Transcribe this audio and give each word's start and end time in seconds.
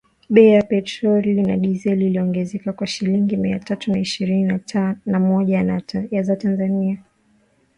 Bei 0.35 0.43
ya 0.53 0.61
petroli 0.63 1.41
na 1.41 1.57
dizeli 1.57 2.07
iliongezeka 2.07 2.73
kwa 2.73 2.87
shilingi 2.87 3.37
mia 3.37 3.59
tatu 3.59 3.91
na 3.91 3.99
ishirini 3.99 4.61
na 5.05 5.19
moja 5.19 5.81
za 6.23 6.35
Tanzania 6.35 7.03